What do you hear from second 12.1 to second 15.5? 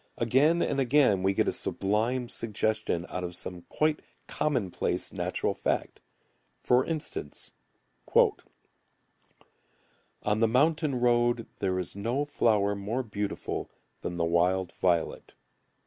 flower more beautiful Than the wild violet."